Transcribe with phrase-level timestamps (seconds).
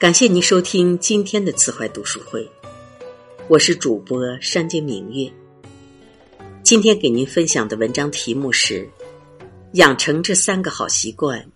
[0.00, 2.50] 感谢您收听今天的慈怀读书会，
[3.48, 5.30] 我是主播山间明月。
[6.62, 8.88] 今天给您分享的文章题目是：
[9.72, 11.46] 养成这三个好习惯，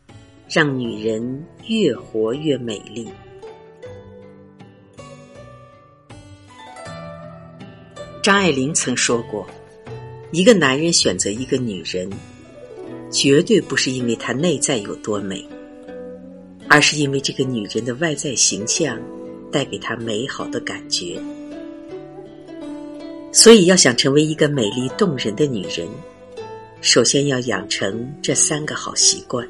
[0.46, 3.08] 让女人越活越美丽。
[8.22, 9.48] 张爱玲曾说过
[10.32, 12.10] ：“一个男人选择一个女人，
[13.10, 15.42] 绝对不是因为她内在有多美。”
[16.74, 19.00] 而是因为这个女人的外在形象
[19.52, 21.16] 带给他美好的感觉，
[23.30, 25.86] 所以要想成为一个美丽动人的女人，
[26.80, 29.48] 首先要养成这三个好习惯：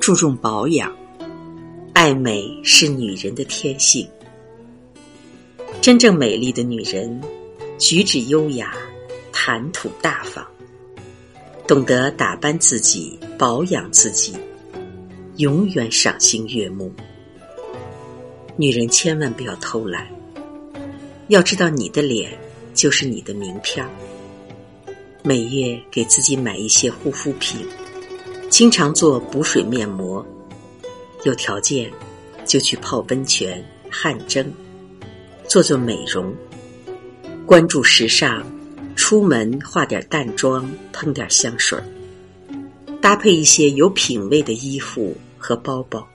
[0.00, 0.92] 注重保养，
[1.92, 4.04] 爱美是女人的天性。
[5.80, 7.22] 真正美丽的女人，
[7.78, 8.74] 举止优雅，
[9.30, 10.44] 谈吐大方，
[11.64, 14.34] 懂得打扮自己，保养自己。
[15.36, 16.92] 永远赏心悦目。
[18.56, 20.06] 女人千万不要偷懒，
[21.26, 22.38] 要知道你的脸
[22.72, 23.90] 就是你的名片儿
[25.24, 27.66] 每月给自己买一些护肤品，
[28.48, 30.24] 经常做补水面膜，
[31.24, 31.90] 有条件
[32.44, 34.46] 就去泡温泉、汗蒸，
[35.48, 36.32] 做做美容。
[37.44, 38.44] 关注时尚，
[38.94, 41.76] 出门化点淡妆，喷点香水
[43.04, 45.14] 搭配一些有品位的衣服。
[45.36, 46.08] 和包包，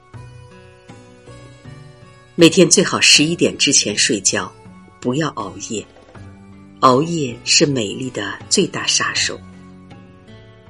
[2.33, 4.51] 每天最好十一点之前睡觉，
[4.99, 5.85] 不要熬夜。
[6.79, 9.39] 熬夜是美丽的最大杀手。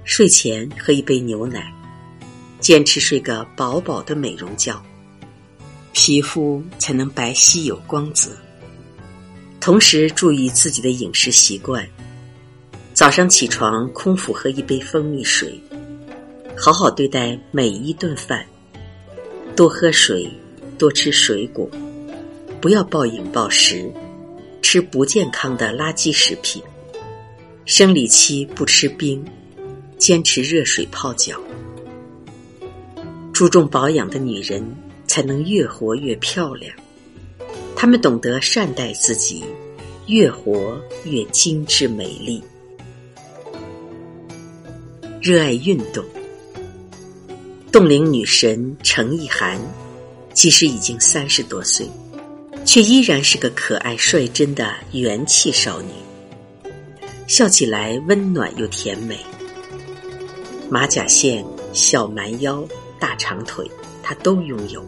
[0.03, 1.73] 睡前喝一杯牛奶，
[2.59, 4.77] 坚持睡个饱饱的美容觉，
[5.93, 8.29] 皮肤才能白皙有光泽。
[9.61, 11.87] 同时注意自己的饮食习惯，
[12.93, 15.57] 早上起床空腹喝一杯蜂蜜水。
[16.61, 18.45] 好好对待每一顿饭，
[19.55, 20.29] 多喝水，
[20.77, 21.65] 多吃水果，
[22.59, 23.89] 不要暴饮暴食，
[24.61, 26.61] 吃不健康的垃圾食品。
[27.64, 29.25] 生理期不吃冰，
[29.97, 31.39] 坚持热水泡脚。
[33.31, 34.61] 注重保养的女人
[35.08, 36.76] 才能越活越漂亮，
[37.73, 39.45] 她们懂得善待自己，
[40.08, 42.43] 越活越精致美丽。
[45.21, 46.03] 热爱运动。
[47.71, 49.59] 冻龄女神程意涵，
[50.33, 51.87] 即使已经三十多岁，
[52.65, 55.91] 却依然是个可爱率真的元气少女，
[57.27, 59.19] 笑起来温暖又甜美。
[60.67, 62.67] 马甲线、小蛮腰、
[62.99, 63.69] 大长腿，
[64.02, 64.83] 她都拥有，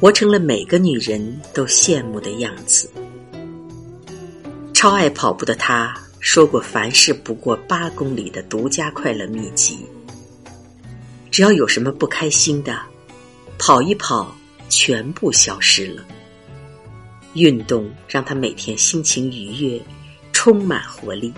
[0.00, 2.90] 活成了每个女人都羡慕的样子。
[4.72, 9.80] 超爱跑步的她，说过凡事不过八公里的独家快乐秘籍。
[11.32, 12.78] 只要有什么不开心的，
[13.58, 14.36] 跑一跑，
[14.68, 16.04] 全部消失了。
[17.32, 19.80] 运动让他每天心情愉悦，
[20.30, 21.32] 充满活力，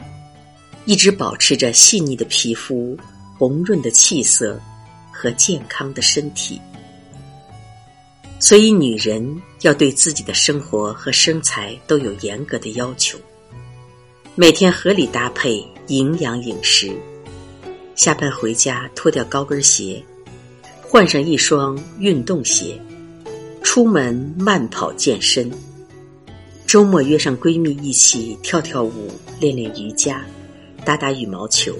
[0.84, 2.98] 一直保持着细腻的皮肤、
[3.38, 4.60] 红润的气色
[5.12, 6.60] 和健康的身体。
[8.40, 13.16] 所以，女人要对自己的生活和身材都有严格的要求，
[14.34, 16.92] 每天合理搭配营养饮食。
[17.94, 20.02] 下班回家，脱掉高跟鞋，
[20.82, 22.80] 换上一双运动鞋，
[23.62, 25.50] 出门慢跑健身。
[26.66, 30.24] 周末约上闺蜜一起跳跳舞、练练瑜伽、
[30.84, 31.72] 打打羽毛球。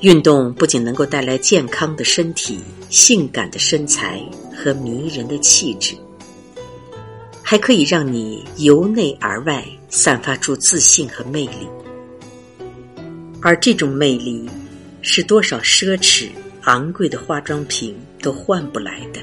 [0.00, 2.58] 运动不仅能够带来健康的身体、
[2.90, 4.20] 性感的身材
[4.52, 5.94] 和迷人的气质，
[7.40, 11.68] 还可以让你由内而外散发出自信和魅力。
[13.46, 14.48] 而这种魅力，
[15.02, 16.30] 是多少奢侈
[16.62, 19.20] 昂贵的化妆品都换不来的。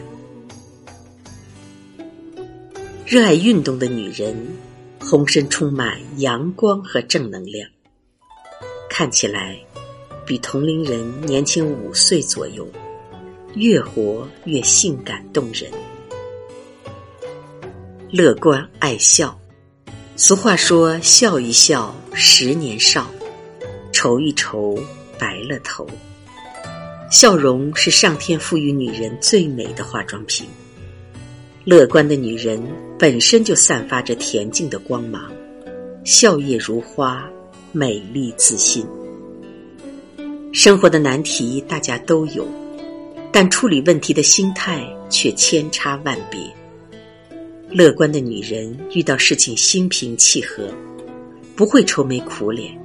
[3.03, 4.37] 热爱运动的女人，
[4.99, 7.67] 浑身充满阳光和正能量，
[8.91, 9.57] 看起来
[10.23, 12.69] 比同龄人年轻五岁左右，
[13.55, 15.71] 越活越性感动人。
[18.11, 19.35] 乐观爱笑，
[20.15, 23.09] 俗话说：“笑一笑，十年少。”
[24.01, 24.75] 愁一愁，
[25.19, 25.87] 白了头。
[27.11, 30.47] 笑容是上天赋予女人最美的化妆品。
[31.65, 32.59] 乐观的女人
[32.97, 35.31] 本身就散发着恬静的光芒，
[36.03, 37.29] 笑靥如花，
[37.71, 38.83] 美丽自信。
[40.51, 42.47] 生活的难题大家都有，
[43.31, 46.39] 但处理问题的心态却千差万别。
[47.69, 50.67] 乐观的女人遇到事情心平气和，
[51.55, 52.80] 不会愁眉苦脸。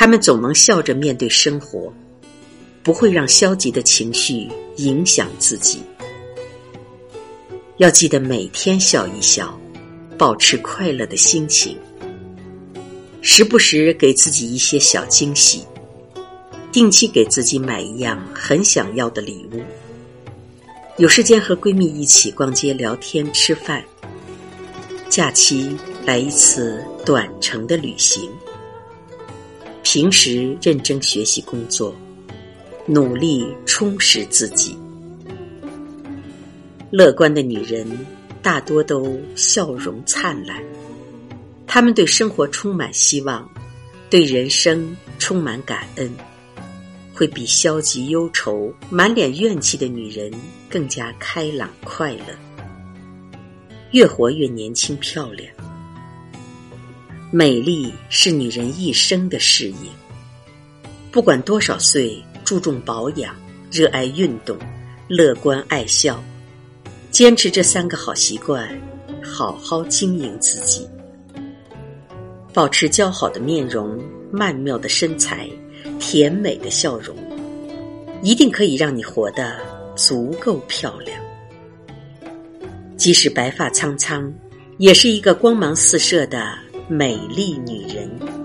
[0.00, 1.92] 他们总能笑着面对生活，
[2.82, 4.48] 不会让消极的情绪
[4.78, 5.82] 影响自己。
[7.76, 9.54] 要记得每天笑一笑，
[10.16, 11.76] 保持快乐的心情，
[13.20, 15.66] 时不时给自己一些小惊喜，
[16.72, 19.60] 定期给自己买一样很想要的礼物。
[20.96, 23.84] 有时间和闺蜜一起逛街、聊天、吃饭。
[25.10, 25.76] 假期
[26.06, 28.30] 来一次短程的旅行。
[29.92, 31.92] 平时认真学习工作，
[32.86, 34.78] 努力充实自己。
[36.92, 37.84] 乐观的女人
[38.40, 40.62] 大多都笑容灿烂，
[41.66, 43.50] 她们对生活充满希望，
[44.08, 46.08] 对人生充满感恩，
[47.12, 50.30] 会比消极忧愁、满脸怨气的女人
[50.68, 52.26] 更加开朗快乐，
[53.90, 55.52] 越活越年轻漂亮。
[57.32, 59.76] 美丽是女人一生的事业，
[61.12, 63.32] 不管多少岁，注重保养，
[63.70, 64.58] 热爱运动，
[65.06, 66.20] 乐观爱笑。
[67.12, 68.68] 坚持这三个好习惯，
[69.22, 70.88] 好好经营自己，
[72.52, 75.48] 保持姣好的面容、曼妙的身材、
[76.00, 77.16] 甜美的笑容，
[78.22, 79.56] 一定可以让你活得
[79.94, 81.16] 足够漂亮。
[82.96, 84.32] 即使白发苍苍，
[84.78, 86.58] 也是一个光芒四射的
[86.90, 88.39] 美丽女人。